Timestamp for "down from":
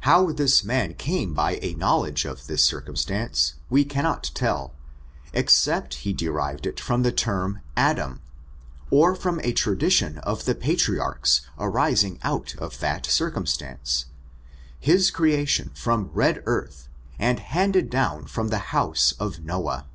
17.88-18.48